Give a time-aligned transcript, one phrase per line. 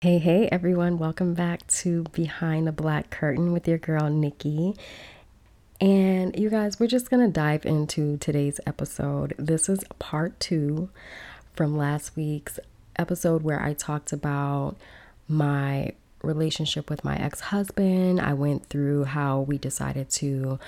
[0.00, 1.00] Hey, hey, everyone.
[1.00, 4.76] Welcome back to Behind the Black Curtain with your girl, Nikki.
[5.80, 9.34] And you guys, we're just going to dive into today's episode.
[9.36, 10.88] This is part two
[11.56, 12.60] from last week's
[12.94, 14.76] episode where I talked about
[15.26, 18.20] my relationship with my ex husband.
[18.20, 20.60] I went through how we decided to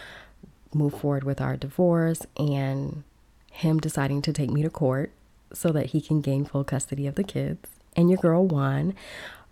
[0.75, 3.05] move forward with our divorce and
[3.53, 5.13] him deciding to take me to court
[5.53, 8.95] so that he can gain full custody of the kids and your girl won.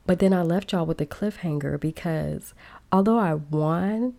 [0.07, 2.55] But then I left y'all with a cliffhanger because
[2.91, 4.15] although I won,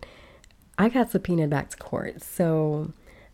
[0.78, 2.22] I got subpoenaed back to court.
[2.22, 2.92] So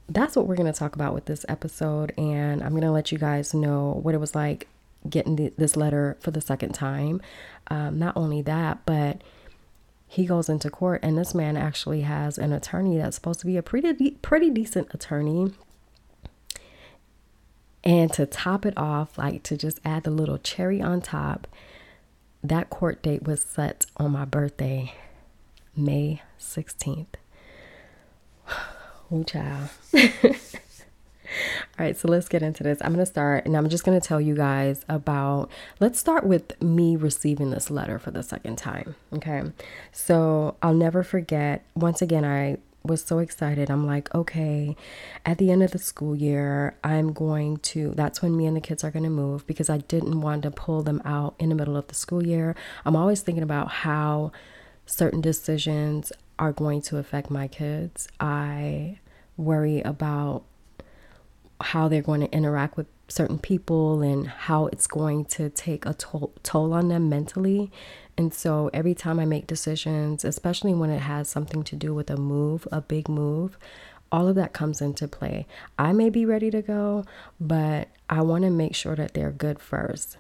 [0.09, 2.13] that's what we're going to talk about with this episode.
[2.17, 4.69] And I'm going to let you guys know what it was like
[5.09, 7.21] getting the, this letter for the second time.
[7.69, 9.21] Um, not only that, but
[10.09, 13.57] he goes into court and this man actually has an attorney that's supposed to be
[13.57, 15.53] a pretty pretty decent attorney
[17.87, 21.47] and to top it off, like to just add the little cherry on top,
[22.43, 24.93] that court date was set on my birthday,
[25.75, 27.07] May 16th.
[29.09, 29.69] Oh, child.
[29.95, 30.01] All
[31.79, 32.79] right, so let's get into this.
[32.81, 35.49] I'm going to start and I'm just going to tell you guys about.
[35.79, 38.97] Let's start with me receiving this letter for the second time.
[39.13, 39.45] Okay.
[39.93, 41.65] So I'll never forget.
[41.77, 43.71] Once again, I was so excited.
[43.71, 44.77] I'm like, okay,
[45.25, 48.61] at the end of the school year, I'm going to, that's when me and the
[48.61, 51.55] kids are going to move because I didn't want to pull them out in the
[51.55, 52.55] middle of the school year.
[52.85, 54.33] I'm always thinking about how
[54.87, 58.09] certain decisions are going to affect my kids.
[58.21, 58.99] I
[59.37, 60.45] worry about
[61.61, 65.95] how they're going to interact with certain people and how it's going to take a
[65.95, 67.71] toll, toll on them mentally
[68.19, 72.11] and so every time I make decisions, especially when it has something to do with
[72.11, 73.59] a move, a big move,
[74.11, 75.47] all of that comes into play.
[75.79, 77.05] I may be ready to go,
[77.41, 80.17] but I want to make sure that they're good first.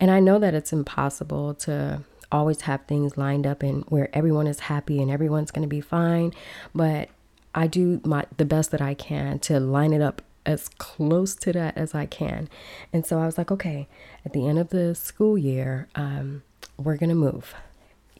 [0.00, 2.02] And I know that it's impossible to
[2.32, 5.80] always have things lined up and where everyone is happy and everyone's going to be
[5.80, 6.32] fine,
[6.74, 7.08] but
[7.54, 11.52] I do my the best that I can to line it up as close to
[11.52, 12.48] that as I can.
[12.92, 13.88] And so I was like, okay,
[14.24, 16.42] at the end of the school year, um,
[16.78, 17.54] we're going to move.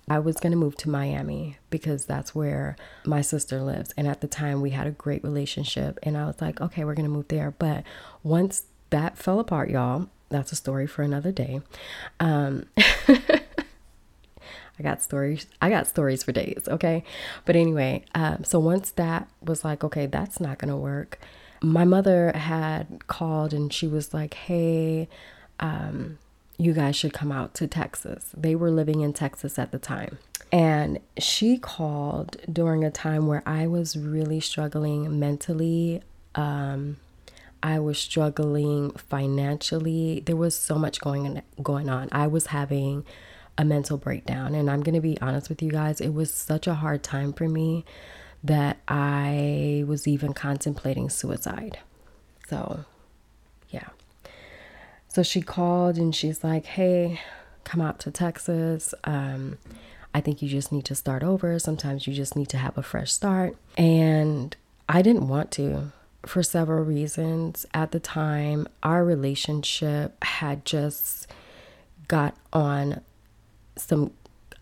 [0.08, 3.92] I was going to move to Miami because that's where my sister lives.
[3.96, 5.98] And at the time, we had a great relationship.
[6.02, 7.50] And I was like, okay, we're going to move there.
[7.50, 7.82] But
[8.22, 11.60] once that fell apart, y'all, that's a story for another day.
[12.20, 12.66] Um,
[14.78, 15.46] I got stories.
[15.60, 16.64] I got stories for days.
[16.68, 17.02] Okay.
[17.44, 21.18] But anyway, um, so once that was like, okay, that's not to work.
[21.62, 25.08] My mother had called and she was like, hey,
[25.58, 26.18] um,
[26.58, 28.32] you guys should come out to Texas.
[28.36, 30.18] They were living in Texas at the time.
[30.52, 36.02] And she called during a time where I was really struggling mentally.
[36.34, 36.98] Um,
[37.62, 40.22] I was struggling financially.
[40.24, 42.08] There was so much going going on.
[42.12, 43.04] I was having
[43.58, 46.74] a mental breakdown, and I'm to be honest with you guys, it was such a
[46.74, 47.84] hard time for me
[48.44, 51.78] that I was even contemplating suicide.
[52.48, 52.84] So.
[55.16, 57.22] So she called and she's like, hey,
[57.64, 58.92] come out to Texas.
[59.04, 59.56] Um,
[60.12, 61.58] I think you just need to start over.
[61.58, 63.56] Sometimes you just need to have a fresh start.
[63.78, 64.54] And
[64.90, 65.90] I didn't want to
[66.26, 67.64] for several reasons.
[67.72, 71.28] At the time, our relationship had just
[72.08, 73.00] got on
[73.74, 74.10] some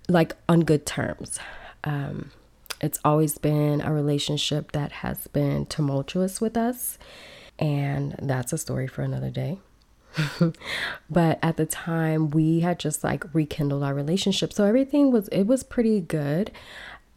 [0.09, 1.41] like on good terms.
[1.82, 2.31] Um,
[2.81, 6.97] it's always been a relationship that has been tumultuous with us,
[7.59, 9.59] and that's a story for another day.
[11.11, 15.45] but at the time we had just like rekindled our relationship so everything was it
[15.45, 16.51] was pretty good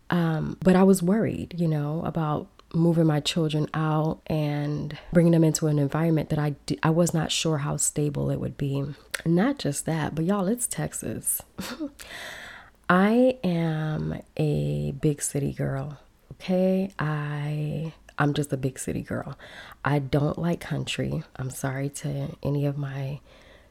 [0.09, 5.43] um, but i was worried you know about moving my children out and bringing them
[5.43, 8.83] into an environment that I d- I was not sure how stable it would be.
[9.25, 11.41] Not just that, but y'all, it's Texas.
[12.89, 15.99] I am a big city girl.
[16.33, 16.91] Okay?
[16.99, 19.37] I I'm just a big city girl.
[19.85, 21.23] I don't like country.
[21.35, 23.19] I'm sorry to any of my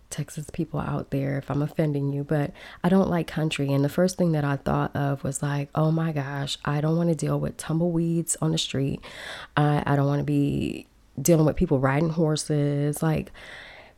[0.08, 2.52] Texas people out there if I'm offending you, but
[2.84, 3.72] I don't like country.
[3.72, 6.96] And the first thing that I thought of was like, oh my gosh, I don't
[6.96, 9.00] want to deal with tumbleweeds on the street.
[9.56, 10.86] I, I don't want to be
[11.20, 13.32] dealing with people riding horses, like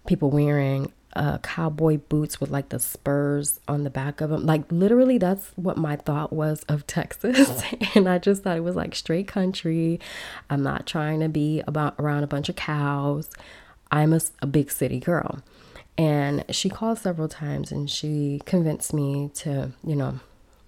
[0.06, 4.44] people wearing uh, cowboy boots with like the spurs on the back of them.
[4.44, 7.62] Like literally, that's what my thought was of Texas,
[7.94, 10.00] and I just thought it was like straight country.
[10.50, 13.30] I'm not trying to be about around a bunch of cows.
[13.90, 15.42] I'm a, a big city girl,
[15.98, 20.20] and she called several times and she convinced me to, you know,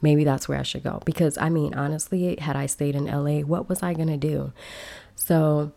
[0.03, 3.41] maybe that's where I should go because I mean, honestly, had I stayed in LA,
[3.41, 4.53] what was I gonna do?
[5.15, 5.73] So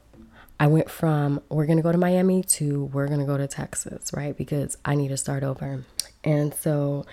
[0.64, 3.48] I went from we're going to go to Miami to we're going to go to
[3.48, 4.34] Texas, right?
[4.38, 5.84] Because I need to start over.
[6.24, 7.06] And so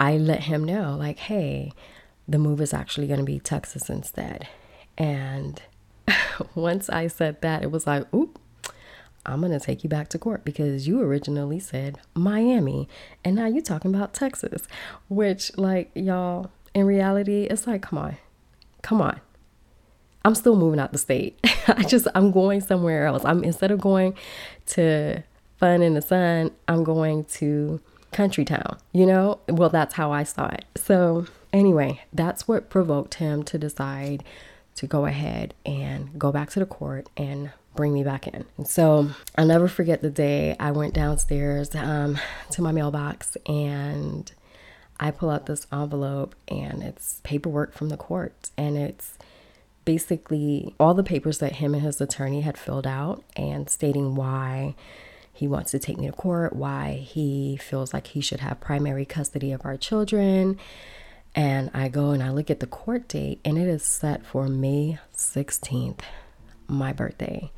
[0.00, 1.74] I let him know, like, hey,
[2.26, 4.48] the move is actually going to be Texas instead.
[4.98, 5.62] And
[6.56, 8.36] once I said that, it was like, oop,
[9.24, 12.88] I'm going to take you back to court because you originally said Miami
[13.24, 14.66] and now you're talking about Texas,
[15.08, 18.16] which, like, y'all, in reality, it's like, come on,
[18.82, 19.20] come on.
[20.28, 21.38] I'm still moving out the state.
[21.68, 23.24] I just, I'm going somewhere else.
[23.24, 24.14] I'm instead of going
[24.66, 25.22] to
[25.56, 27.80] fun in the sun, I'm going to
[28.12, 29.40] country town, you know?
[29.48, 30.66] Well, that's how I saw it.
[30.76, 34.22] So, anyway, that's what provoked him to decide
[34.74, 38.44] to go ahead and go back to the court and bring me back in.
[38.58, 39.08] And so
[39.38, 42.18] I'll never forget the day I went downstairs um,
[42.50, 44.30] to my mailbox and
[45.00, 49.16] I pull out this envelope and it's paperwork from the court and it's
[49.88, 54.74] basically all the papers that him and his attorney had filled out and stating why
[55.32, 59.06] he wants to take me to court, why he feels like he should have primary
[59.06, 60.58] custody of our children.
[61.34, 64.46] And I go and I look at the court date and it is set for
[64.46, 66.00] May 16th,
[66.66, 67.50] my birthday.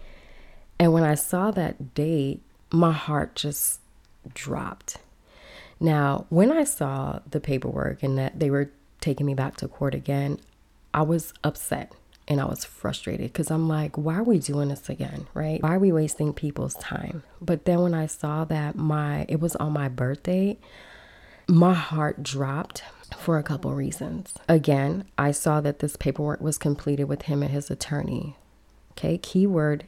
[0.78, 3.80] And when I saw that date, my heart just
[4.34, 4.98] dropped.
[5.80, 9.96] Now, when I saw the paperwork and that they were taking me back to court
[9.96, 10.38] again,
[10.94, 11.92] I was upset
[12.30, 15.26] and I was frustrated because I'm like, why are we doing this again?
[15.34, 15.60] Right?
[15.60, 17.24] Why are we wasting people's time?
[17.42, 20.56] But then when I saw that my it was on my birthday,
[21.48, 22.84] my heart dropped
[23.18, 24.34] for a couple reasons.
[24.48, 28.36] Again, I saw that this paperwork was completed with him and his attorney.
[28.92, 29.86] Okay, keyword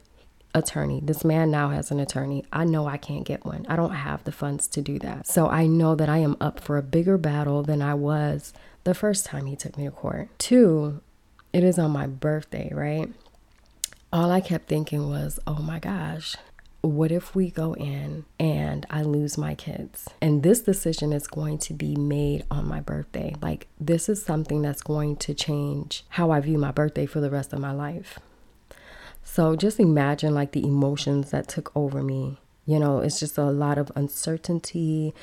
[0.53, 1.01] attorney.
[1.01, 2.45] This man now has an attorney.
[2.53, 3.65] I know I can't get one.
[3.69, 5.29] I don't have the funds to do that.
[5.29, 8.53] So I know that I am up for a bigger battle than I was
[8.83, 10.29] the first time he took me to court.
[10.39, 11.01] Two,
[11.53, 13.09] it is on my birthday, right?
[14.13, 16.37] All I kept thinking was, oh my gosh,
[16.83, 20.09] what if we go in and I lose my kids?
[20.21, 23.35] And this decision is going to be made on my birthday.
[23.41, 27.31] Like, this is something that's going to change how I view my birthday for the
[27.31, 28.19] rest of my life.
[29.23, 32.39] So just imagine like the emotions that took over me.
[32.67, 35.15] You know, it's just a lot of uncertainty,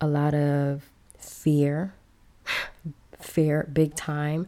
[0.00, 0.84] a lot of
[1.18, 1.94] fear,
[3.20, 4.46] fear, big time,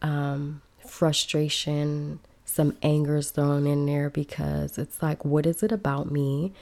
[0.00, 0.62] um,
[0.94, 6.52] frustration, some anger is thrown in there because it's like, what is it about me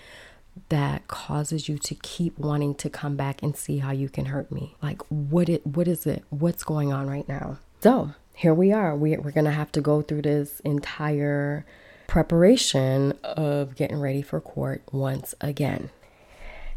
[0.70, 4.50] that causes you to keep wanting to come back and see how you can hurt
[4.50, 4.74] me?
[4.82, 6.24] Like, what it, what is it?
[6.30, 7.58] What's going on right now?
[7.82, 8.96] So here we are.
[8.96, 11.66] We, we're gonna have to go through this entire
[12.06, 15.90] preparation of getting ready for court once again.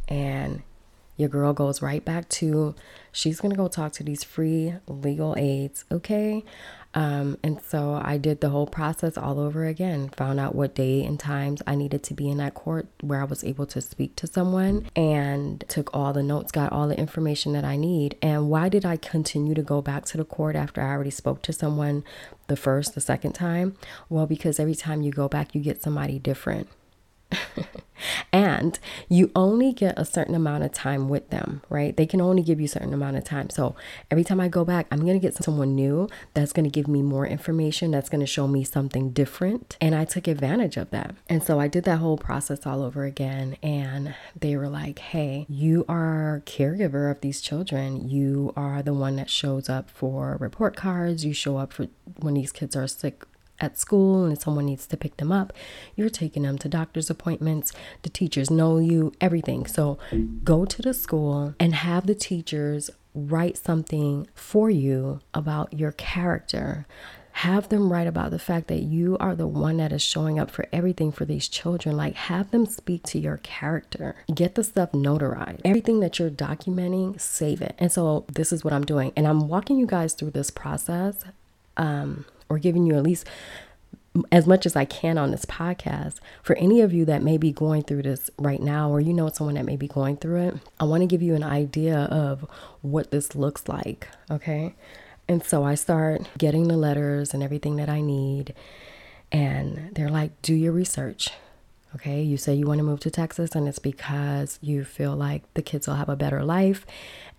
[0.09, 0.61] And
[1.17, 2.75] your girl goes right back to
[3.11, 6.43] she's going to go talk to these free legal aids, okay?
[6.95, 11.03] Um, and so I did the whole process all over again, found out what day
[11.03, 14.15] and times I needed to be in that court where I was able to speak
[14.15, 18.17] to someone and took all the notes, got all the information that I need.
[18.21, 21.41] And why did I continue to go back to the court after I already spoke
[21.43, 22.05] to someone
[22.47, 23.75] the first, the second time?
[24.07, 26.69] Well, because every time you go back, you get somebody different.
[28.31, 31.95] and you only get a certain amount of time with them, right?
[31.95, 33.49] They can only give you a certain amount of time.
[33.49, 33.75] So
[34.11, 36.87] every time I go back, I'm going to get someone new that's going to give
[36.87, 39.77] me more information, that's going to show me something different.
[39.81, 41.15] And I took advantage of that.
[41.29, 43.57] And so I did that whole process all over again.
[43.63, 48.09] And they were like, hey, you are caregiver of these children.
[48.09, 51.25] You are the one that shows up for report cards.
[51.25, 51.87] You show up for
[52.19, 53.23] when these kids are sick
[53.59, 55.53] at school and someone needs to pick them up,
[55.95, 57.71] you're taking them to doctor's appointments.
[58.01, 59.65] The teachers know you, everything.
[59.65, 59.97] So
[60.43, 66.85] go to the school and have the teachers write something for you about your character.
[67.39, 70.49] Have them write about the fact that you are the one that is showing up
[70.49, 71.97] for everything for these children.
[71.97, 74.15] Like, have them speak to your character.
[74.33, 75.59] Get the stuff notarized.
[75.65, 77.75] Everything that you're documenting, save it.
[77.77, 79.11] And so, this is what I'm doing.
[79.17, 81.25] And I'm walking you guys through this process.
[81.75, 83.27] Um, or giving you at least
[84.31, 86.19] as much as I can on this podcast.
[86.41, 89.29] For any of you that may be going through this right now, or you know
[89.29, 92.49] someone that may be going through it, I want to give you an idea of
[92.81, 94.07] what this looks like.
[94.31, 94.75] Okay.
[95.27, 98.53] And so I start getting the letters and everything that I need.
[99.31, 101.31] And they're like, do your research.
[101.95, 102.21] Okay.
[102.21, 105.61] You say you want to move to Texas, and it's because you feel like the
[105.61, 106.85] kids will have a better life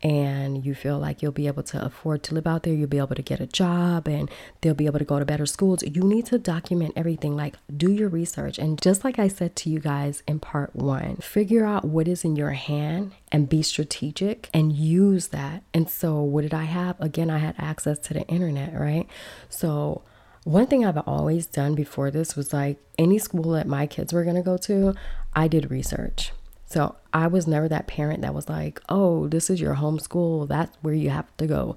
[0.03, 2.99] and you feel like you'll be able to afford to live out there, you'll be
[2.99, 5.83] able to get a job and they'll be able to go to better schools.
[5.83, 8.59] You need to document everything, like do your research.
[8.59, 12.25] And just like I said to you guys in part one, figure out what is
[12.25, 15.63] in your hand and be strategic and use that.
[15.73, 17.01] And so, what did I have?
[17.01, 19.09] Again, I had access to the internet, right?
[19.49, 20.03] So,
[20.47, 24.23] One thing I've always done before this was like any school that my kids were
[24.23, 24.95] going to go to,
[25.35, 26.31] I did research.
[26.67, 30.47] So I was never that parent that was like, oh, this is your homeschool.
[30.47, 31.75] That's where you have to go.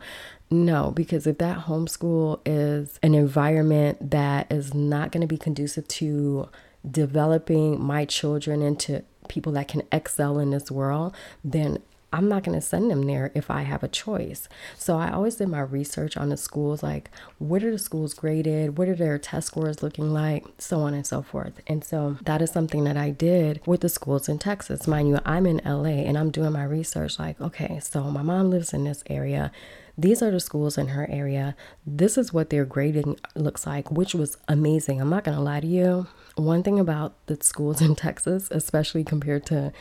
[0.51, 5.87] No, because if that homeschool is an environment that is not going to be conducive
[5.87, 6.47] to
[6.87, 11.79] developing my children into people that can excel in this world, then
[12.11, 14.49] I'm not going to send them there if I have a choice.
[14.77, 18.77] So I always did my research on the schools like what are the schools graded?
[18.77, 20.45] What are their test scores looking like?
[20.57, 21.61] So on and so forth.
[21.67, 24.87] And so that is something that I did with the schools in Texas.
[24.87, 28.49] Mind you, I'm in LA and I'm doing my research like, okay, so my mom
[28.49, 29.51] lives in this area.
[29.97, 31.55] These are the schools in her area.
[31.85, 35.01] This is what their grading looks like, which was amazing.
[35.01, 36.07] I'm not going to lie to you.
[36.35, 39.73] One thing about the schools in Texas, especially compared to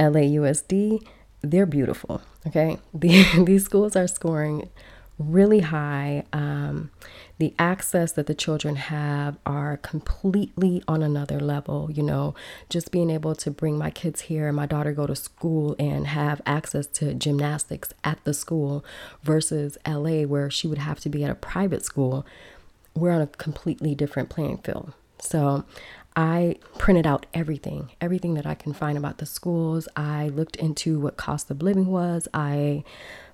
[0.00, 1.06] LAUSD,
[1.44, 2.22] they're beautiful.
[2.46, 2.78] Okay.
[2.94, 4.70] The, these schools are scoring
[5.18, 6.24] really high.
[6.32, 6.90] Um,
[7.38, 11.90] the access that the children have are completely on another level.
[11.92, 12.34] You know,
[12.68, 16.06] just being able to bring my kids here and my daughter go to school and
[16.06, 18.84] have access to gymnastics at the school
[19.22, 22.24] versus LA, where she would have to be at a private school.
[22.94, 24.92] We're on a completely different playing field.
[25.20, 25.64] So
[26.16, 29.88] I printed out everything, everything that I can find about the schools.
[29.96, 32.28] I looked into what cost of living was.
[32.32, 32.84] I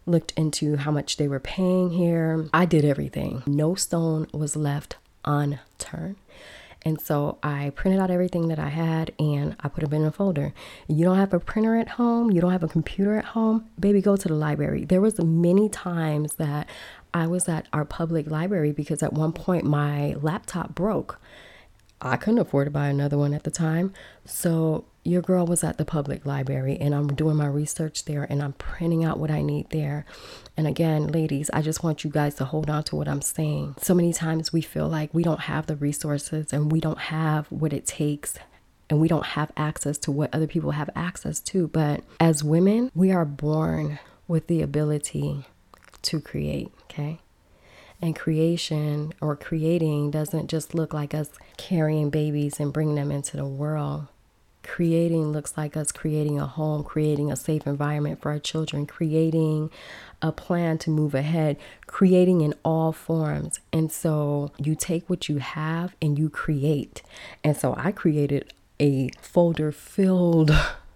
[0.07, 2.49] looked into how much they were paying here.
[2.55, 3.43] I did everything.
[3.47, 6.17] No stone was left unturned.
[6.83, 10.11] And so I printed out everything that I had and I put them in a
[10.11, 10.55] folder.
[10.89, 14.01] You don't have a printer at home, you don't have a computer at home, baby,
[14.01, 14.87] go to the library.
[14.87, 16.67] There was many times that
[17.13, 21.21] I was at our public library because at one point my laptop broke
[22.03, 23.93] I couldn't afford to buy another one at the time.
[24.25, 28.43] So your girl was at the public library and I'm doing my research there and
[28.43, 30.05] I'm printing out what I need there.
[30.57, 33.77] And again, ladies, I just want you guys to hold on to what I'm saying.
[33.79, 37.47] So many times we feel like we don't have the resources and we don't have
[37.51, 38.39] what it takes
[38.89, 41.69] and we don't have access to what other people have access to.
[41.69, 45.47] But as women, we are born with the ability
[46.03, 47.21] to create, okay?
[48.03, 53.37] And creation or creating doesn't just look like us carrying babies and bringing them into
[53.37, 54.07] the world.
[54.63, 59.71] Creating looks like us creating a home, creating a safe environment for our children, creating
[60.23, 63.59] a plan to move ahead, creating in all forms.
[63.73, 67.03] And so you take what you have and you create.
[67.43, 70.51] And so I created a folder filled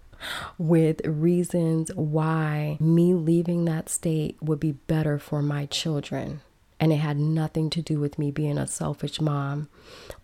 [0.57, 6.41] with reasons why me leaving that state would be better for my children.
[6.85, 9.69] And it had nothing to do with me being a selfish mom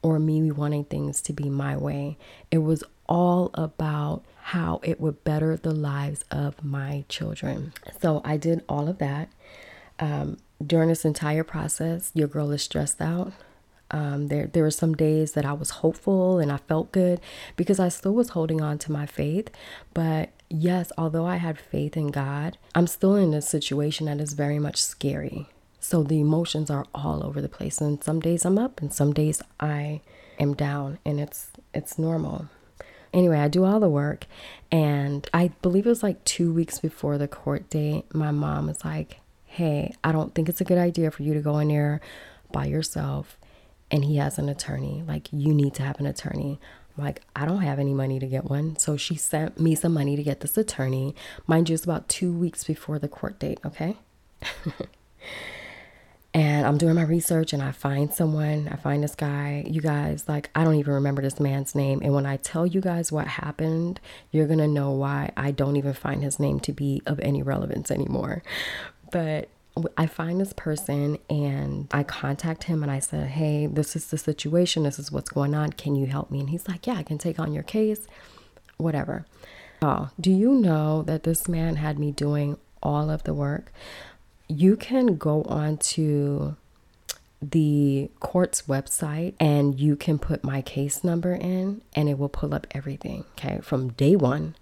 [0.03, 2.19] or me wanting things to be my way.
[2.51, 7.73] It was all about how it would better the lives of my children.
[7.99, 9.29] So I did all of that.
[9.99, 13.33] Um, during this entire process, your girl is stressed out.
[13.89, 17.19] Um, there, there were some days that I was hopeful and I felt good
[17.55, 19.49] because I still was holding on to my faith.
[19.95, 24.33] But yes, although I had faith in God, I'm still in a situation that is
[24.33, 25.49] very much scary.
[25.81, 29.13] So the emotions are all over the place and some days I'm up and some
[29.13, 30.01] days I
[30.39, 32.47] am down and it's it's normal.
[33.11, 34.27] Anyway, I do all the work
[34.71, 38.85] and I believe it was like 2 weeks before the court date, my mom was
[38.85, 41.99] like, "Hey, I don't think it's a good idea for you to go in there
[42.51, 43.37] by yourself
[43.89, 45.03] and he has an attorney.
[45.05, 46.59] Like you need to have an attorney."
[46.97, 48.77] Like, I don't have any money to get one.
[48.77, 51.15] So she sent me some money to get this attorney.
[51.47, 53.95] Mind you, it's about two weeks before the court date, okay?
[56.33, 59.65] and I'm doing my research and I find someone, I find this guy.
[59.67, 61.99] You guys, like, I don't even remember this man's name.
[62.01, 63.99] And when I tell you guys what happened,
[64.31, 67.91] you're gonna know why I don't even find his name to be of any relevance
[67.91, 68.43] anymore.
[69.11, 69.49] But
[69.97, 74.17] I find this person and I contact him and I said, Hey, this is the
[74.17, 74.83] situation.
[74.83, 75.71] This is what's going on.
[75.73, 76.39] Can you help me?
[76.39, 78.07] And he's like, Yeah, I can take on your case.
[78.77, 79.25] Whatever.
[79.81, 83.71] Oh, do you know that this man had me doing all of the work?
[84.51, 86.55] You can go on to
[87.41, 92.53] the court's website and you can put my case number in and it will pull
[92.53, 94.55] up everything, okay, from day one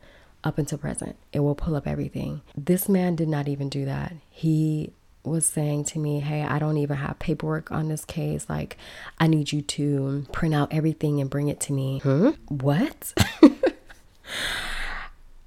[0.43, 1.17] up until present.
[1.33, 2.41] It will pull up everything.
[2.55, 4.13] This man did not even do that.
[4.29, 4.93] He
[5.23, 8.45] was saying to me, Hey, I don't even have paperwork on this case.
[8.47, 8.77] Like,
[9.19, 11.99] I need you to print out everything and bring it to me.
[11.99, 12.29] Hmm?
[12.47, 13.13] What?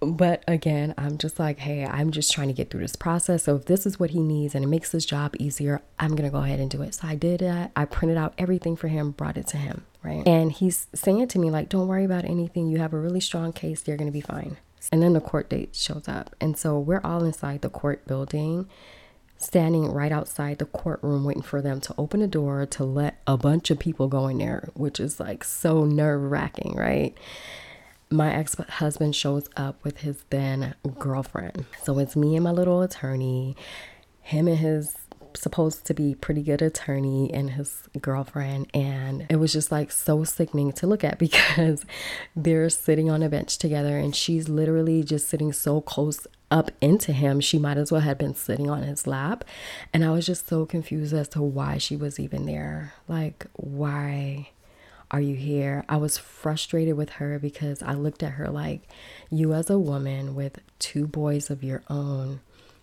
[0.04, 3.44] But again, I'm just like, hey, I'm just trying to get through this process.
[3.44, 6.28] So if this is what he needs and it makes his job easier, I'm going
[6.28, 6.94] to go ahead and do it.
[6.94, 7.70] So I did that.
[7.76, 10.26] I printed out everything for him, brought it to him, right?
[10.26, 12.66] And he's saying to me, like, don't worry about anything.
[12.66, 13.86] You have a really strong case.
[13.86, 14.56] You're going to be fine.
[14.90, 16.34] And then the court date shows up.
[16.40, 18.68] And so we're all inside the court building
[19.38, 23.36] standing right outside the courtroom waiting for them to open the door to let a
[23.36, 27.16] bunch of people go in there, which is like so nerve wracking, right?
[28.12, 31.64] My ex husband shows up with his then girlfriend.
[31.82, 33.56] So it's me and my little attorney,
[34.20, 34.96] him and his
[35.34, 40.24] supposed to be pretty good attorney and his girlfriend and it was just like so
[40.24, 41.86] sickening to look at because
[42.36, 47.12] they're sitting on a bench together and she's literally just sitting so close up into
[47.12, 49.42] him, she might as well have been sitting on his lap.
[49.92, 52.92] And I was just so confused as to why she was even there.
[53.08, 54.50] Like, why
[55.12, 55.84] are you here?
[55.88, 58.88] I was frustrated with her because I looked at her like,
[59.30, 62.40] you as a woman with two boys of your own,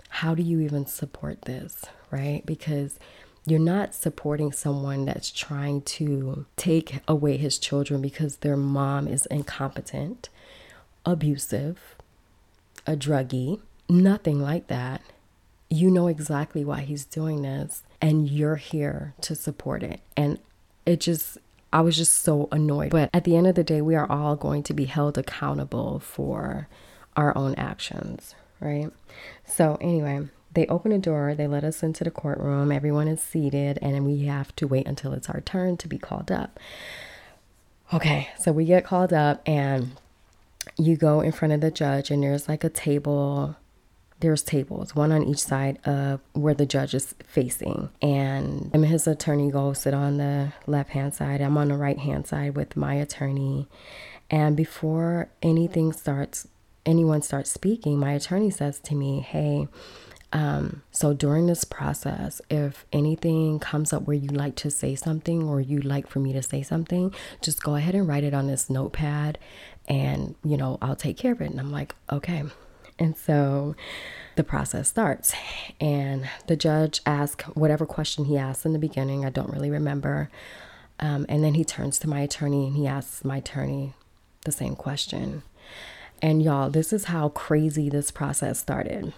[0.10, 1.86] how do you even support this?
[2.12, 2.46] Right?
[2.46, 3.00] Because
[3.46, 9.26] you're not supporting someone that's trying to take away his children because their mom is
[9.28, 10.30] incompetent,
[11.06, 11.96] abusive,
[12.86, 15.02] a druggie, nothing like that.
[15.70, 20.02] You know exactly why he's doing this, and you're here to support it.
[20.18, 20.40] And
[20.86, 21.38] it just,
[21.72, 22.92] I was just so annoyed.
[22.92, 26.00] But at the end of the day, we are all going to be held accountable
[26.00, 26.68] for
[27.16, 28.92] our own actions, right?
[29.46, 33.78] So, anyway, they open a door, they let us into the courtroom, everyone is seated,
[33.82, 36.60] and we have to wait until it's our turn to be called up.
[37.94, 39.92] Okay, so we get called up, and
[40.78, 43.56] you go in front of the judge and there's like a table
[44.20, 48.88] there's tables one on each side of where the judge is facing and him and
[48.88, 52.56] his attorney go sit on the left hand side i'm on the right hand side
[52.56, 53.68] with my attorney
[54.30, 56.48] and before anything starts
[56.86, 59.68] anyone starts speaking my attorney says to me hey
[60.32, 65.44] um, so during this process, if anything comes up where you'd like to say something
[65.44, 68.48] or you'd like for me to say something, just go ahead and write it on
[68.48, 69.40] this notepad
[69.88, 71.50] and, you know, I'll take care of it.
[71.50, 72.44] And I'm like, okay.
[73.00, 73.76] And so
[74.36, 75.34] the process starts.
[75.80, 79.26] And the judge asks whatever question he asked in the beginning.
[79.26, 80.30] I don't really remember.
[81.00, 83.94] Um, and then he turns to my attorney and he asks my attorney
[84.46, 85.44] the same question.
[86.22, 89.14] And y'all, this is how crazy this process started.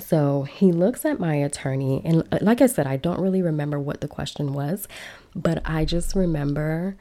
[0.00, 3.80] So he looks at my attorney, and uh, like I said, I don't really remember
[3.80, 4.86] what the question was,
[5.34, 6.96] but I just remember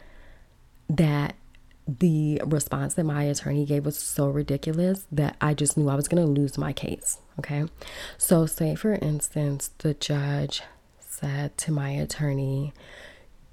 [0.89, 1.35] that
[1.87, 6.07] the response that my attorney gave was so ridiculous that I just knew I was
[6.07, 7.19] going to lose my case.
[7.39, 7.65] Okay.
[8.17, 10.63] So, say for instance, the judge
[10.99, 12.73] said to my attorney,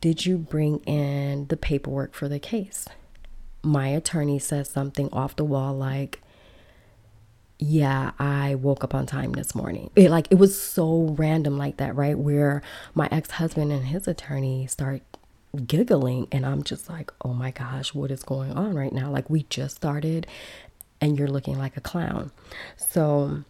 [0.00, 2.88] Did you bring in the paperwork for the case?
[3.62, 6.20] My attorney says something off the wall like,
[7.64, 9.90] yeah, I woke up on time this morning.
[9.94, 12.18] It like it was so random like that, right?
[12.18, 12.60] Where
[12.92, 15.02] my ex-husband and his attorney start
[15.66, 19.10] giggling and I'm just like, "Oh my gosh, what is going on right now?
[19.10, 20.26] Like we just started
[21.00, 22.32] and you're looking like a clown."
[22.76, 23.44] So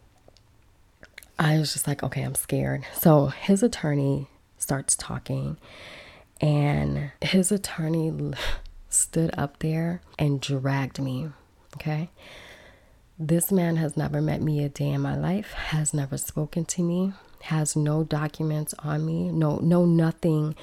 [1.38, 5.56] I was just like, "Okay, I'm scared." So his attorney starts talking
[6.40, 8.12] and his attorney
[8.88, 11.28] stood up there and dragged me,
[11.76, 12.10] okay?
[13.18, 16.82] This man has never met me a day in my life, has never spoken to
[16.82, 17.12] me,
[17.42, 20.54] has no documents on me, no no nothing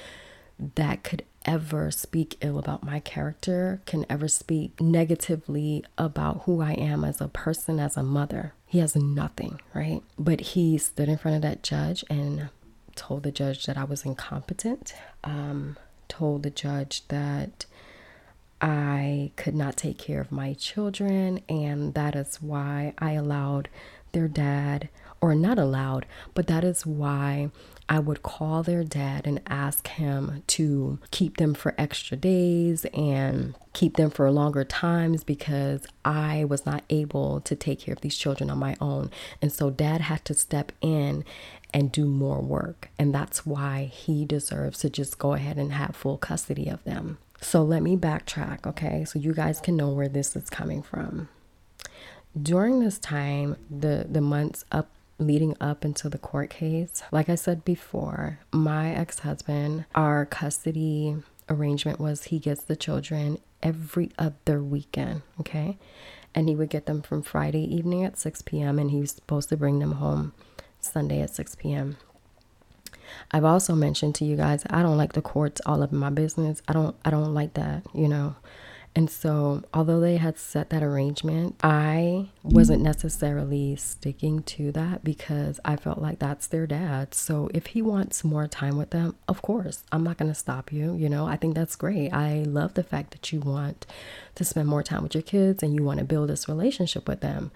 [0.74, 6.72] that could ever speak ill about my character, can ever speak negatively about who I
[6.72, 8.54] am as a person, as a mother.
[8.66, 10.02] He has nothing, right?
[10.18, 12.50] But he stood in front of that judge and
[12.94, 15.76] told the judge that I was incompetent, um,
[16.08, 17.66] told the judge that
[18.60, 23.68] I could not take care of my children, and that is why I allowed
[24.12, 24.88] their dad,
[25.20, 27.50] or not allowed, but that is why
[27.92, 33.56] I would call their dad and ask him to keep them for extra days and
[33.72, 38.16] keep them for longer times because I was not able to take care of these
[38.16, 39.10] children on my own.
[39.42, 41.24] And so dad had to step in
[41.74, 42.90] and do more work.
[42.96, 47.18] And that's why he deserves to just go ahead and have full custody of them.
[47.40, 49.04] So let me backtrack, okay?
[49.04, 51.28] So you guys can know where this is coming from.
[52.40, 54.88] During this time, the the months up
[55.20, 57.02] leading up into the court case.
[57.12, 61.16] Like I said before, my ex husband, our custody
[61.48, 65.78] arrangement was he gets the children every other weekend, okay?
[66.34, 68.78] And he would get them from Friday evening at 6 p.m.
[68.78, 70.32] and he was supposed to bring them home
[70.80, 71.96] Sunday at 6 p.m.
[73.32, 76.10] I've also mentioned to you guys I don't like the courts all up in my
[76.10, 76.62] business.
[76.68, 78.36] I don't I don't like that, you know.
[78.94, 85.60] And so, although they had set that arrangement, I wasn't necessarily sticking to that because
[85.64, 87.14] I felt like that's their dad.
[87.14, 90.72] So, if he wants more time with them, of course, I'm not going to stop
[90.72, 90.94] you.
[90.96, 92.12] You know, I think that's great.
[92.12, 93.86] I love the fact that you want
[94.34, 97.20] to spend more time with your kids and you want to build this relationship with
[97.20, 97.52] them.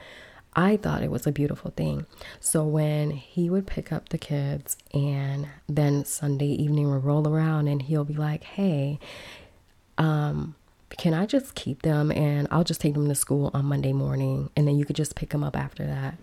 [0.56, 2.06] I thought it was a beautiful thing.
[2.38, 7.66] So when he would pick up the kids and then Sunday evening would roll around
[7.66, 9.00] and he'll be like, hey,
[9.98, 10.54] um,
[10.96, 14.50] can I just keep them and I'll just take them to school on Monday morning
[14.56, 16.16] and then you could just pick them up after that?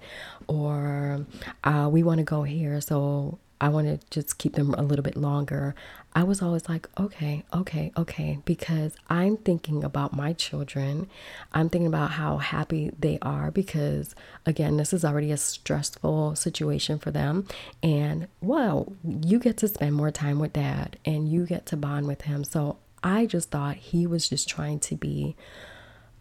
[0.47, 1.25] Or
[1.63, 5.03] uh, we want to go here, so I want to just keep them a little
[5.03, 5.75] bit longer.
[6.13, 11.07] I was always like, okay, okay, okay, because I'm thinking about my children.
[11.53, 14.15] I'm thinking about how happy they are because,
[14.47, 17.47] again, this is already a stressful situation for them.
[17.83, 22.07] And, well, you get to spend more time with dad and you get to bond
[22.07, 22.43] with him.
[22.43, 25.35] So I just thought he was just trying to be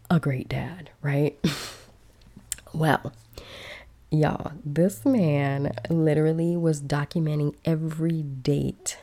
[0.09, 1.39] a great dad, right?
[2.73, 3.13] well,
[4.13, 8.97] Y'all, this man literally was documenting every date,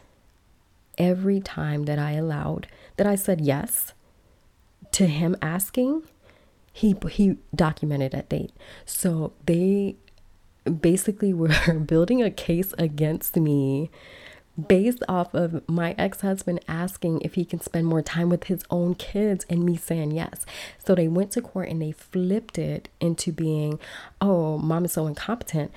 [0.99, 2.67] every time that I allowed,
[2.99, 3.95] that I said yes
[4.93, 6.03] to him asking.
[6.75, 8.53] He he documented that date.
[8.85, 9.97] So they
[10.79, 11.55] basically were
[11.87, 13.91] building a case against me
[14.66, 18.64] based off of my ex husband asking if he can spend more time with his
[18.71, 20.44] own kids and me saying yes.
[20.85, 23.79] So they went to court and they flipped it into being,
[24.21, 25.71] oh, mom is so incompetent.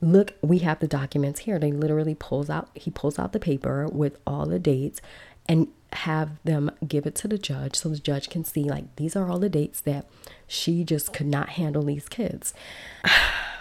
[0.00, 1.58] Look, we have the documents here.
[1.58, 5.00] They literally pulls out, he pulls out the paper with all the dates
[5.48, 9.14] and have them give it to the judge so the judge can see like these
[9.14, 10.06] are all the dates that
[10.48, 12.52] she just could not handle these kids.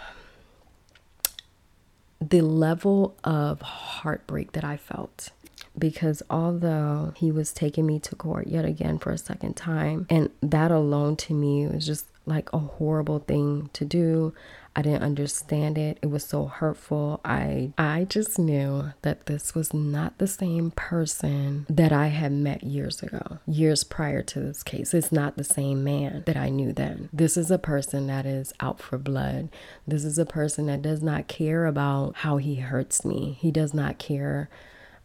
[2.30, 5.30] the level of heartbreak that I felt
[5.78, 10.30] because although he was taking me to court yet again for a second time, and
[10.42, 14.34] that alone to me was just like a horrible thing to do.
[14.76, 16.00] I didn't understand it.
[16.02, 17.22] It was so hurtful.
[17.24, 22.64] I I just knew that this was not the same person that I had met
[22.64, 23.40] years ago.
[23.46, 24.94] Years prior to this case.
[24.94, 27.10] It's not the same man that I knew then.
[27.14, 29.50] This is a person that is out for blood.
[29.88, 33.38] This is a person that does not care about how he hurts me.
[33.40, 34.50] He does not care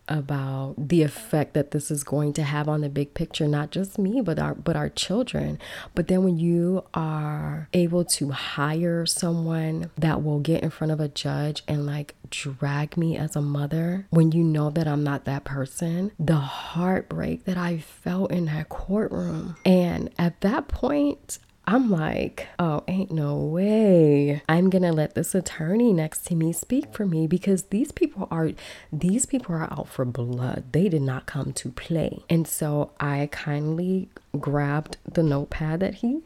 [0.08, 3.98] about the effect that this is going to have on the big picture not just
[3.98, 5.58] me but our but our children.
[5.94, 11.00] But then when you are able to hire someone that will get in front of
[11.00, 15.24] a judge and like drag me as a mother when you know that I'm not
[15.24, 19.56] that person the heartbreak that I felt in that courtroom.
[19.64, 21.38] And at that point
[21.68, 24.40] I'm like, oh, ain't no way.
[24.48, 28.52] I'm gonna let this attorney next to me speak for me because these people are
[28.90, 30.64] these people are out for blood.
[30.72, 32.20] They did not come to play.
[32.30, 34.08] And so I kindly
[34.40, 36.22] grabbed the notepad that he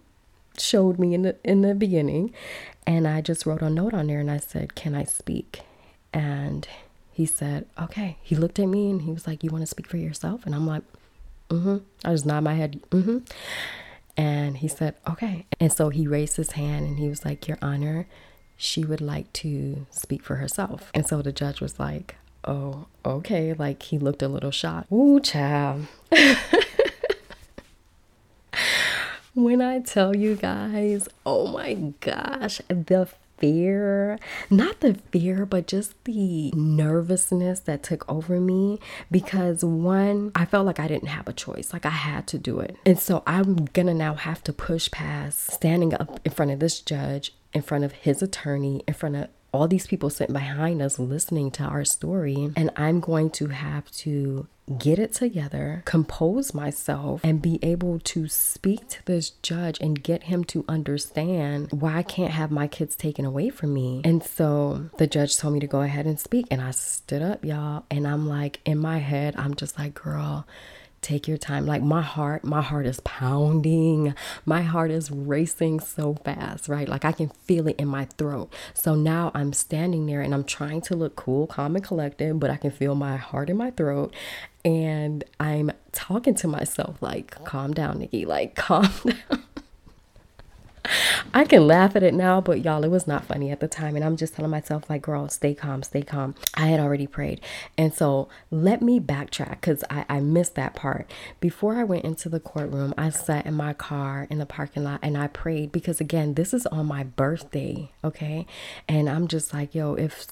[0.57, 2.33] showed me in the in the beginning
[2.87, 5.62] and I just wrote a note on there and I said, Can I speak?
[6.12, 6.68] And
[7.11, 8.16] he said, Okay.
[8.22, 10.46] He looked at me and he was like, You want to speak for yourself?
[10.46, 10.85] And I'm like,
[11.50, 11.78] Mm-hmm.
[12.05, 13.18] I just nod my head, mm-hmm.
[14.22, 15.46] And he said, okay.
[15.58, 18.06] And so he raised his hand and he was like, Your Honor,
[18.56, 20.92] she would like to speak for herself.
[20.94, 23.52] And so the judge was like, Oh, okay.
[23.52, 24.92] Like he looked a little shocked.
[24.92, 25.88] Ooh, child.
[29.35, 33.08] when I tell you guys, oh my gosh, the
[33.42, 38.78] fear, not the fear, but just the nervousness that took over me
[39.11, 42.61] because one, I felt like I didn't have a choice, like I had to do
[42.61, 42.76] it.
[42.87, 46.81] And so I'm gonna now have to push past standing up in front of this
[46.81, 50.98] judge, in front of his attorney, in front of all these people sitting behind us
[50.98, 52.50] listening to our story.
[52.56, 58.28] And I'm going to have to get it together, compose myself, and be able to
[58.28, 62.96] speak to this judge and get him to understand why I can't have my kids
[62.96, 64.00] taken away from me.
[64.04, 66.46] And so the judge told me to go ahead and speak.
[66.50, 67.84] And I stood up, y'all.
[67.90, 70.46] And I'm like, in my head, I'm just like, girl
[71.02, 71.66] take your time.
[71.66, 74.14] Like my heart my heart is pounding.
[74.46, 76.88] My heart is racing so fast right?
[76.88, 78.52] Like i can feel it in my throat.
[78.72, 82.50] So now i'm standing there and i'm trying to look cool calm and collected but
[82.50, 84.14] i can feel my heart in my throat.
[84.64, 89.42] And i'm talking to myself like calm down nikki like calm down
[91.34, 93.96] I can laugh at it now, but y'all, it was not funny at the time.
[93.96, 96.34] And I'm just telling myself, like, girl, stay calm, stay calm.
[96.54, 97.40] I had already prayed.
[97.78, 101.10] And so let me backtrack because I, I missed that part.
[101.40, 105.00] Before I went into the courtroom, I sat in my car in the parking lot
[105.02, 107.92] and I prayed because, again, this is on my birthday.
[108.02, 108.46] Okay.
[108.88, 110.26] And I'm just like, yo, if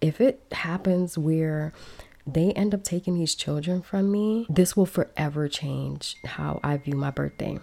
[0.00, 1.72] if it happens where
[2.26, 6.94] they end up taking these children from me, this will forever change how I view
[6.94, 7.58] my birthday.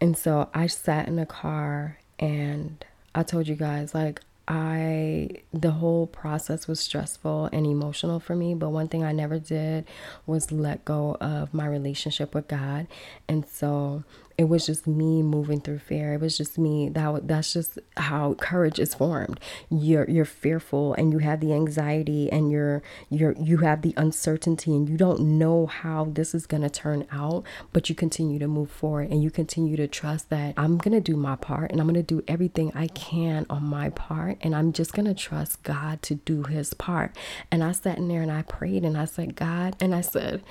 [0.00, 2.84] And so I sat in the car and
[3.14, 8.54] I told you guys, like, I, the whole process was stressful and emotional for me.
[8.54, 9.84] But one thing I never did
[10.24, 12.86] was let go of my relationship with God.
[13.28, 14.04] And so
[14.38, 16.14] it was just me moving through fear.
[16.14, 16.88] It was just me.
[16.88, 19.40] That that's just how courage is formed.
[19.68, 24.70] You're you're fearful and you have the anxiety and you're you're you have the uncertainty
[24.70, 28.70] and you don't know how this is gonna turn out, but you continue to move
[28.70, 32.04] forward and you continue to trust that I'm gonna do my part and I'm gonna
[32.04, 36.44] do everything I can on my part and I'm just gonna trust God to do
[36.44, 37.16] his part.
[37.50, 40.44] And I sat in there and I prayed and I said, God, and I said,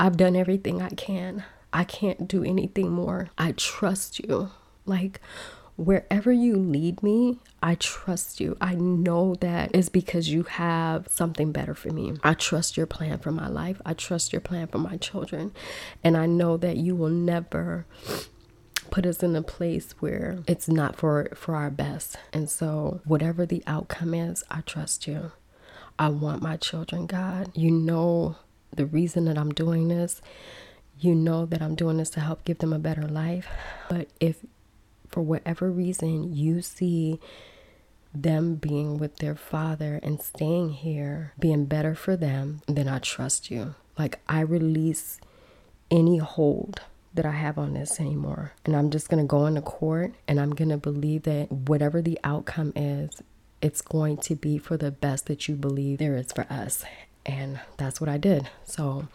[0.00, 1.44] I've done everything I can.
[1.72, 3.30] I can't do anything more.
[3.38, 4.50] I trust you.
[4.86, 5.20] Like,
[5.76, 8.56] wherever you lead me, I trust you.
[8.60, 12.14] I know that is because you have something better for me.
[12.22, 13.80] I trust your plan for my life.
[13.86, 15.52] I trust your plan for my children.
[16.04, 17.86] And I know that you will never
[18.90, 22.16] put us in a place where it's not for for our best.
[22.32, 25.32] And so whatever the outcome is, I trust you.
[25.98, 27.52] I want my children, God.
[27.54, 28.36] You know
[28.74, 30.20] the reason that I'm doing this
[31.00, 33.48] you know that I'm doing this to help give them a better life.
[33.88, 34.44] But if
[35.08, 37.18] for whatever reason you see
[38.12, 43.50] them being with their father and staying here being better for them, then I trust
[43.50, 43.74] you.
[43.98, 45.20] Like I release
[45.90, 46.82] any hold
[47.14, 48.52] that I have on this anymore.
[48.64, 52.00] And I'm just going to go into court and I'm going to believe that whatever
[52.00, 53.22] the outcome is,
[53.60, 56.84] it's going to be for the best that you believe there is for us.
[57.26, 58.48] And that's what I did.
[58.64, 59.06] So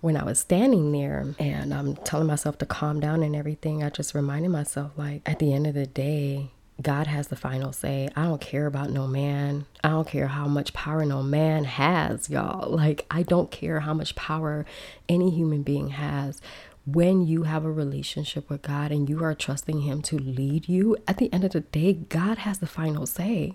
[0.00, 3.90] when I was standing there and I'm telling myself to calm down and everything, I
[3.90, 6.50] just reminded myself, like, at the end of the day,
[6.82, 8.08] God has the final say.
[8.16, 9.66] I don't care about no man.
[9.82, 12.68] I don't care how much power no man has, y'all.
[12.68, 14.66] Like, I don't care how much power
[15.08, 16.40] any human being has
[16.86, 20.96] when you have a relationship with God and you are trusting Him to lead you,
[21.08, 23.54] at the end of the day, God has the final say.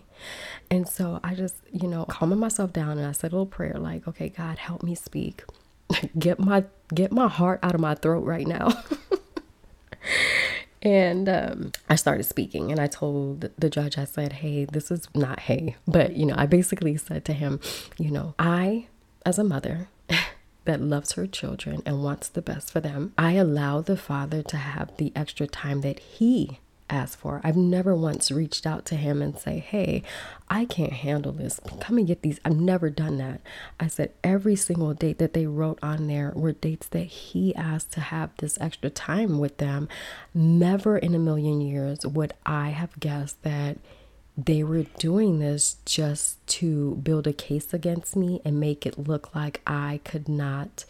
[0.71, 3.75] And so I just, you know, calming myself down and I said a little prayer
[3.77, 5.43] like, okay, God, help me speak.
[6.19, 8.69] get my get my heart out of my throat right now.
[10.81, 15.07] and um, I started speaking and I told the judge, I said, hey, this is
[15.13, 17.59] not hey, but you know, I basically said to him,
[17.97, 18.87] you know, I,
[19.25, 19.87] as a mother,
[20.69, 24.57] that loves her children and wants the best for them, I allow the father to
[24.57, 26.59] have the extra time that he
[26.91, 27.41] asked for.
[27.43, 30.03] I've never once reached out to him and say, "Hey,
[30.47, 31.59] I can't handle this.
[31.79, 33.41] Come and get these." I've never done that.
[33.79, 37.91] I said every single date that they wrote on there were dates that he asked
[37.93, 39.87] to have this extra time with them.
[40.35, 43.79] Never in a million years would I have guessed that
[44.45, 49.35] they were doing this just to build a case against me and make it look
[49.35, 50.85] like I could not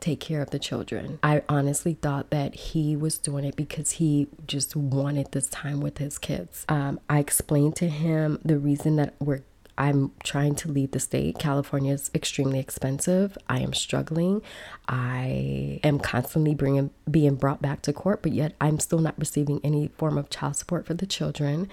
[0.00, 1.18] take care of the children.
[1.22, 5.98] I honestly thought that he was doing it because he just wanted this time with
[5.98, 6.64] his kids.
[6.68, 9.42] Um, I explained to him the reason that we're
[9.78, 11.38] I'm trying to leave the state.
[11.38, 13.38] California is extremely expensive.
[13.48, 14.42] I am struggling.
[14.86, 19.58] I am constantly bringing being brought back to court, but yet I'm still not receiving
[19.64, 21.66] any form of child support for the children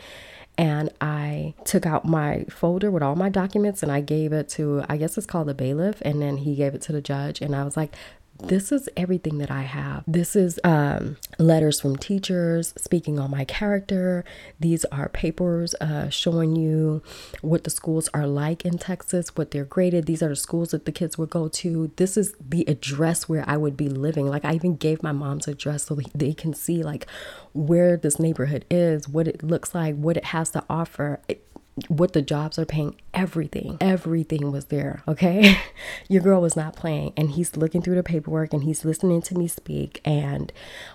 [0.57, 4.83] and I took out my folder with all my documents and I gave it to,
[4.89, 7.41] I guess it's called the bailiff, and then he gave it to the judge.
[7.41, 7.93] And I was like,
[8.39, 10.03] this is everything that I have.
[10.07, 14.23] This is um, letters from teachers speaking on my character.
[14.59, 17.01] These are papers uh, showing you
[17.41, 20.05] what the schools are like in Texas, what they're graded.
[20.05, 21.91] These are the schools that the kids would go to.
[21.95, 24.27] This is the address where I would be living.
[24.27, 27.07] Like I even gave my mom's address so they can see like
[27.53, 31.19] where this neighborhood is, what it looks like, what it has to offer.
[31.27, 31.46] It,
[31.87, 35.03] what the jobs are paying, everything, everything was there.
[35.07, 35.57] Okay.
[36.09, 37.13] Your girl was not playing.
[37.15, 40.01] And he's looking through the paperwork and he's listening to me speak.
[40.03, 40.51] And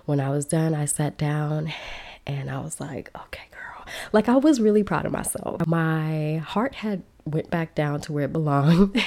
[0.06, 1.72] when I was done, I sat down
[2.26, 3.86] and I was like, okay, girl.
[4.12, 5.66] Like I was really proud of myself.
[5.66, 9.00] My heart had went back down to where it belonged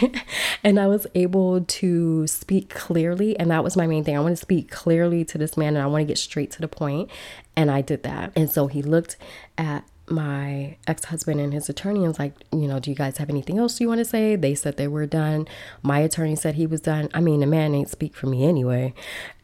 [0.64, 4.16] and I was able to speak clearly and that was my main thing.
[4.16, 6.62] I want to speak clearly to this man and I want to get straight to
[6.62, 7.10] the point
[7.58, 8.32] and I did that.
[8.36, 9.18] And so he looked
[9.58, 13.58] at my ex-husband and his attorney was like you know do you guys have anything
[13.58, 15.48] else you want to say they said they were done
[15.82, 18.94] my attorney said he was done i mean the man ain't speak for me anyway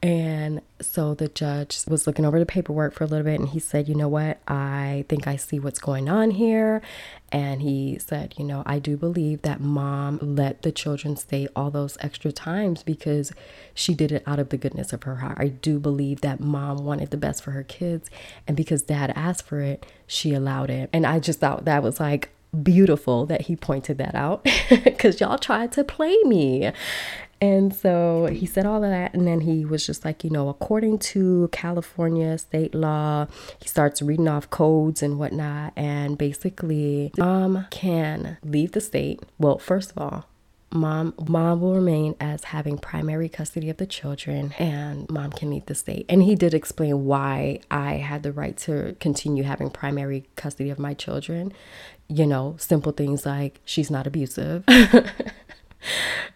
[0.04, 3.60] and so the judge was looking over the paperwork for a little bit and he
[3.60, 4.39] said, You know what?
[4.47, 6.82] I think I see what's going on here.
[7.32, 11.72] And he said, You know, I do believe that mom let the children stay all
[11.72, 13.32] those extra times because
[13.74, 15.38] she did it out of the goodness of her heart.
[15.39, 18.10] I do believe that mom wanted the best for her kids.
[18.48, 20.89] And because dad asked for it, she allowed it.
[20.91, 22.30] And I just thought that was like,
[22.63, 24.44] beautiful that he pointed that out
[24.84, 26.72] because y'all tried to play me
[27.42, 29.16] and so he said all of that.
[29.16, 33.26] And then he was just like, you know, according to California state law,
[33.60, 35.74] he starts reading off codes and whatnot.
[35.76, 39.22] And basically, mom can leave the state.
[39.40, 40.26] Well, first of all,
[40.74, 45.66] mom mom will remain as having primary custody of the children and mom can leave
[45.66, 50.26] the state and he did explain why i had the right to continue having primary
[50.38, 51.52] custody of my children
[52.08, 54.64] you know simple things like she's not abusive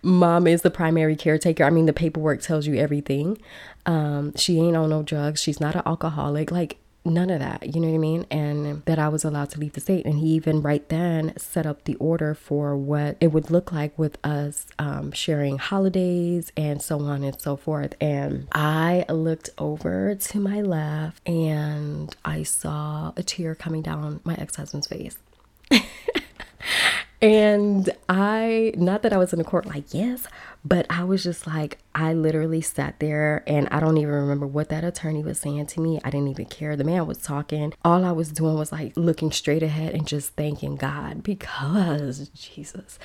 [0.02, 1.64] mom is the primary caretaker.
[1.64, 3.38] I mean the paperwork tells you everything.
[3.86, 5.42] Um, she ain't on no drugs.
[5.42, 6.52] She's not an alcoholic.
[6.52, 7.76] Like none of that.
[7.76, 8.26] You know what i mean?
[8.32, 10.06] And that i was allowed to leave the state.
[10.06, 13.98] And he even right then set up the order for what it would look like
[13.98, 17.94] with us um, sharing holidays and so on and so forth.
[18.02, 24.36] And i looked over to my left and i saw a tear coming down my
[24.36, 25.18] ex-husband's face
[27.26, 30.28] and I, not that I was in the court like, yes,
[30.64, 34.70] but I was just like, I literally sat there and I don't even remember what
[34.70, 36.00] that attorney was saying to me.
[36.04, 36.76] I didn't even care.
[36.76, 37.74] The man was talking.
[37.84, 43.00] All I was doing was like looking straight ahead and just thanking God because Jesus.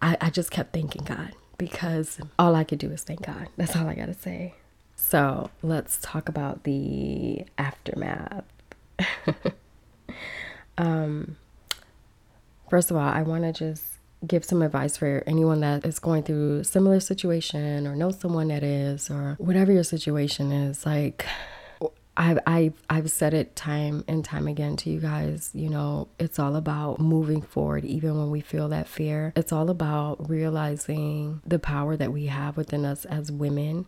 [0.00, 3.48] I, I just kept thanking God because all I could do is thank God.
[3.58, 4.54] That's all I got to say.
[4.96, 8.44] So let's talk about the aftermath.
[10.78, 11.36] um,
[12.74, 13.84] First of all, I want to just
[14.26, 18.48] give some advice for anyone that is going through a similar situation or know someone
[18.48, 21.24] that is or whatever your situation is like
[22.16, 26.40] I've, I've, I've said it time and time again to you guys, you know, it's
[26.40, 29.32] all about moving forward, even when we feel that fear.
[29.36, 33.86] It's all about realizing the power that we have within us as women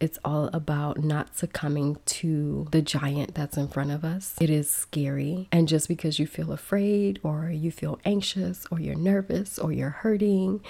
[0.00, 4.36] it's all about not succumbing to the giant that's in front of us.
[4.40, 5.48] It is scary.
[5.50, 9.90] And just because you feel afraid or you feel anxious or you're nervous or you're
[9.90, 10.60] hurting,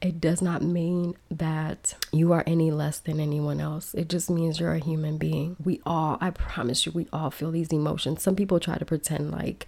[0.00, 3.94] it does not mean that you are any less than anyone else.
[3.94, 5.56] It just means you're a human being.
[5.64, 8.22] We all, I promise you, we all feel these emotions.
[8.22, 9.66] Some people try to pretend like,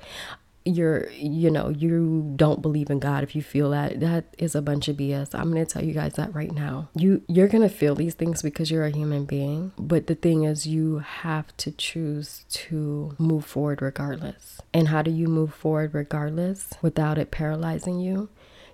[0.67, 4.63] you're you know you don't believe in god if you feel that that is a
[4.63, 7.63] bunch of bs i'm going to tell you guys that right now you you're going
[7.63, 11.57] to feel these things because you're a human being but the thing is you have
[11.57, 17.31] to choose to move forward regardless and how do you move forward regardless without it
[17.31, 18.29] paralyzing you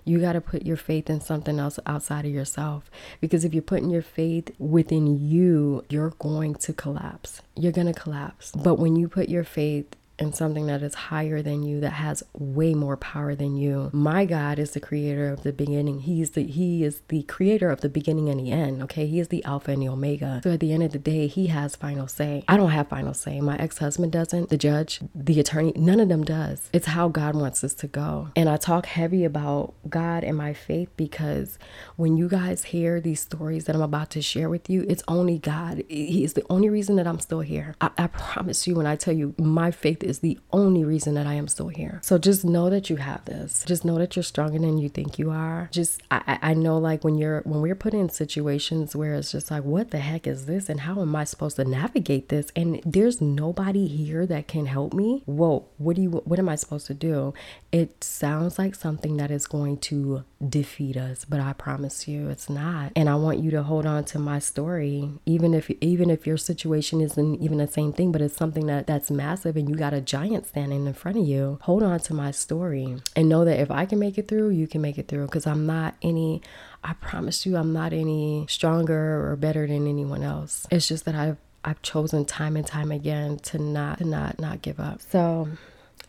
[0.05, 2.91] you got to put your faith in something else outside of yourself.
[3.21, 7.41] Because if you're putting your faith within you, you're going to collapse.
[7.55, 8.51] You're going to collapse.
[8.51, 12.23] But when you put your faith and something that is higher than you that has
[12.33, 13.89] way more power than you.
[13.93, 16.01] My god is the creator of the beginning.
[16.01, 19.07] He's the he is the creator of the beginning and the end okay?
[19.07, 20.41] He is the alpha and the omega.
[20.43, 22.43] So at the end of the day he has final say.
[22.47, 23.41] I don't have final say.
[23.41, 26.69] My ex-husband doesn't the judge the attorney none of them does.
[26.73, 28.29] It's how god wants us to go.
[28.35, 31.57] And i talk heavy about god and my faith because
[31.95, 35.39] when you guys hear these stories that i'm about to share with you it's only
[35.39, 35.83] god.
[35.89, 37.75] He is the only reason that i'm still here.
[37.81, 41.27] I, I promise you when i tell you my faith is the only reason that
[41.27, 41.99] I am still here.
[42.03, 43.63] So just know that you have this.
[43.65, 45.69] Just know that you're stronger than you think you are.
[45.71, 49.51] Just I, I know like when you're when we're put in situations where it's just
[49.51, 52.81] like what the heck is this and how am I supposed to navigate this and
[52.85, 55.23] there's nobody here that can help me.
[55.25, 57.33] Whoa, what do you what am I supposed to do?
[57.71, 62.49] It sounds like something that is going to defeat us, but I promise you it's
[62.49, 62.91] not.
[62.95, 66.37] And I want you to hold on to my story even if even if your
[66.37, 69.92] situation isn't even the same thing, but it's something that that's massive and you got
[69.93, 71.59] a giant standing in front of you.
[71.61, 74.67] Hold on to my story and know that if I can make it through, you
[74.67, 76.41] can make it through because I'm not any
[76.83, 80.67] I promise you I'm not any stronger or better than anyone else.
[80.69, 84.61] It's just that I've I've chosen time and time again to not to not not
[84.61, 85.01] give up.
[85.01, 85.47] So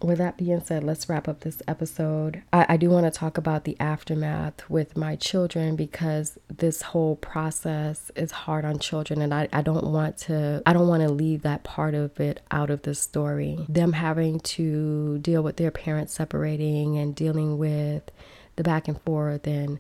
[0.03, 2.43] with that being said, let's wrap up this episode.
[2.53, 7.17] I, I do want to talk about the aftermath with my children because this whole
[7.17, 11.09] process is hard on children and I, I don't want to I don't want to
[11.09, 13.59] leave that part of it out of the story.
[13.69, 18.11] Them having to deal with their parents separating and dealing with
[18.57, 19.79] the back and forth and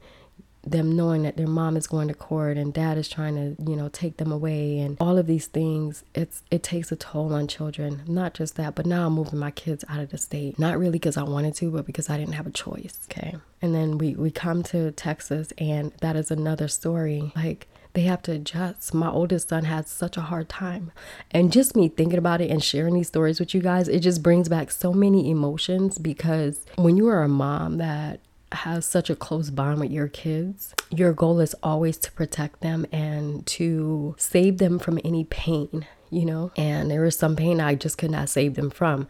[0.66, 3.77] them knowing that their mom is going to court and dad is trying to you
[3.77, 7.46] know take them away and all of these things it's it takes a toll on
[7.46, 10.79] children not just that but now i'm moving my kids out of the state not
[10.79, 13.98] really because i wanted to but because i didn't have a choice okay and then
[13.98, 18.92] we we come to texas and that is another story like they have to adjust.
[18.92, 20.90] My oldest son had such a hard time.
[21.31, 24.21] And just me thinking about it and sharing these stories with you guys, it just
[24.21, 28.19] brings back so many emotions because when you are a mom that
[28.55, 32.87] has such a close bond with your kids, your goal is always to protect them
[32.92, 36.52] and to save them from any pain, you know?
[36.57, 39.09] And there was some pain I just could not save them from.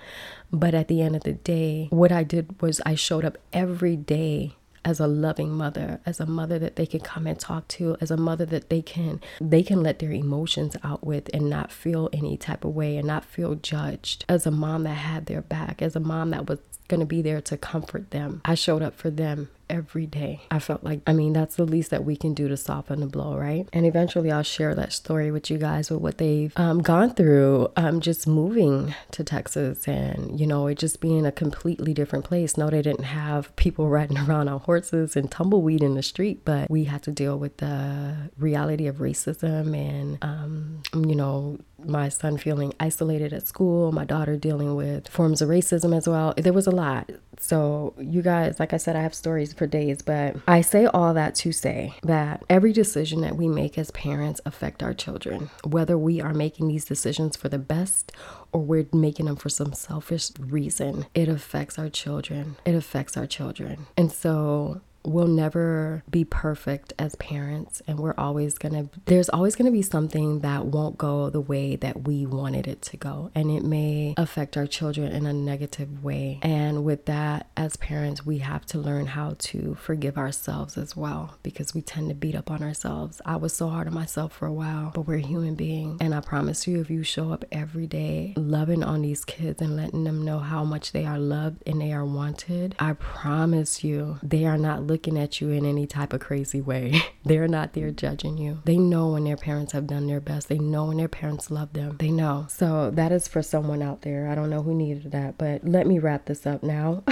[0.53, 3.97] But at the end of the day, what I did was I showed up every
[3.97, 7.97] day as a loving mother as a mother that they can come and talk to
[8.01, 11.72] as a mother that they can they can let their emotions out with and not
[11.72, 15.43] feel any type of way and not feel judged as a mom that had their
[15.43, 16.59] back as a mom that was
[16.89, 18.41] going to be there to comfort them.
[18.45, 20.42] I showed up for them every day.
[20.50, 23.06] I felt like, I mean, that's the least that we can do to soften the
[23.06, 23.68] blow, right?
[23.72, 27.68] And eventually I'll share that story with you guys with what they've um, gone through
[27.76, 32.56] um, just moving to Texas and, you know, it just being a completely different place.
[32.56, 36.70] No, they didn't have people riding around on horses and tumbleweed in the street, but
[36.70, 42.37] we had to deal with the reality of racism and, um, you know, my son
[42.37, 46.35] feeling isolated at school, my daughter dealing with forms of racism as well.
[46.37, 47.11] There was a lot.
[47.39, 51.14] So, you guys, like I said, I have stories for days, but I say all
[51.14, 55.51] that to say that every decision that we make as parents affect our children.
[55.64, 58.12] Whether we are making these decisions for the best
[58.53, 62.57] or we're making them for some selfish reason, it affects our children.
[62.64, 63.87] It affects our children.
[63.97, 69.55] And so, we'll never be perfect as parents and we're always going to there's always
[69.55, 73.30] going to be something that won't go the way that we wanted it to go
[73.34, 76.38] and it may affect our children in a negative way.
[76.42, 81.36] And with that as parents we have to learn how to forgive ourselves as well
[81.42, 83.20] because we tend to beat up on ourselves.
[83.24, 86.20] I was so hard on myself for a while but we're human beings and i
[86.20, 90.24] promise you if you show up every day loving on these kids and letting them
[90.24, 94.59] know how much they are loved and they are wanted i promise you they are
[94.59, 97.03] not looking at you in any type of crazy way.
[97.24, 98.62] They're not there judging you.
[98.64, 100.49] They know when their parents have done their best.
[100.49, 101.97] They know when their parents love them.
[101.99, 102.47] They know.
[102.49, 104.28] So that is for someone out there.
[104.28, 107.03] I don't know who needed that, but let me wrap this up now.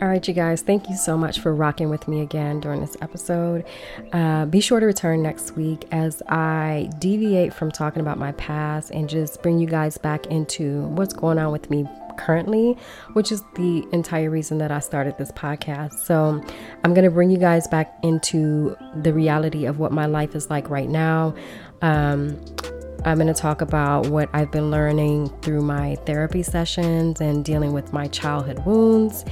[0.00, 2.96] All right, you guys, thank you so much for rocking with me again during this
[3.00, 3.64] episode.
[4.12, 8.92] Uh, be sure to return next week as I deviate from talking about my past
[8.92, 12.76] and just bring you guys back into what's going on with me currently,
[13.12, 15.94] which is the entire reason that I started this podcast.
[16.04, 16.42] So,
[16.84, 20.50] I'm going to bring you guys back into the reality of what my life is
[20.50, 21.34] like right now.
[21.82, 22.40] Um,
[23.04, 27.72] I'm going to talk about what I've been learning through my therapy sessions and dealing
[27.72, 29.24] with my childhood wounds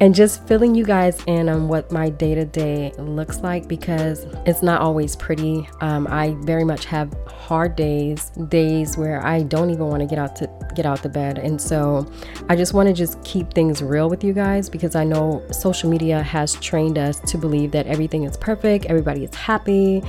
[0.00, 4.26] and just filling you guys in on what my day to day looks like because
[4.44, 5.68] it's not always pretty.
[5.80, 10.18] Um, I very much have hard days, days where I don't even want to get
[10.18, 12.10] out to get out the bed, and so
[12.48, 15.88] I just want to just keep things real with you guys because I know social
[15.88, 20.02] media has trained us to believe that everything is perfect, everybody is happy,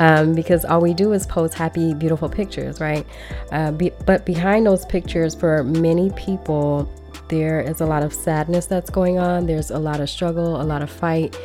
[0.00, 3.06] um, because all we do is post happy, beautiful pictures, right?
[3.52, 6.90] Uh, be, but behind those pictures, for many people,
[7.28, 9.46] there is a lot of sadness that's going on.
[9.46, 11.38] There's a lot of struggle, a lot of fight.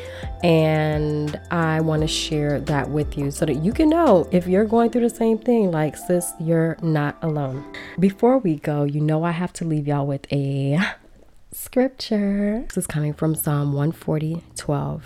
[0.43, 4.65] And I want to share that with you so that you can know if you're
[4.65, 7.65] going through the same thing, like, sis, you're not alone.
[7.99, 10.79] Before we go, you know, I have to leave y'all with a
[11.51, 12.63] scripture.
[12.67, 15.05] This is coming from Psalm 140 12.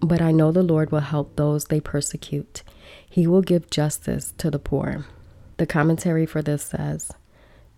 [0.00, 2.62] But I know the Lord will help those they persecute,
[3.08, 5.06] He will give justice to the poor.
[5.58, 7.12] The commentary for this says,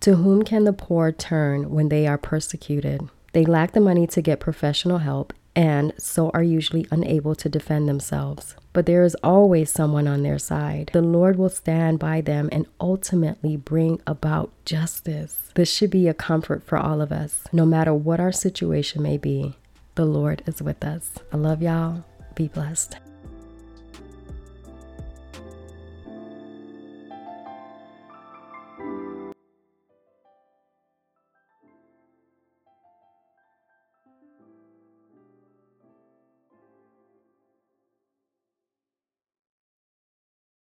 [0.05, 3.01] to whom can the poor turn when they are persecuted?
[3.33, 7.89] They lack the money to get professional help and so are usually unable to defend
[7.89, 8.55] themselves.
[8.71, 10.91] But there is always someone on their side.
[10.93, 15.49] The Lord will stand by them and ultimately bring about justice.
[15.55, 19.17] This should be a comfort for all of us, no matter what our situation may
[19.17, 19.55] be.
[19.95, 21.13] The Lord is with us.
[21.33, 22.05] I love y'all.
[22.35, 22.97] Be blessed.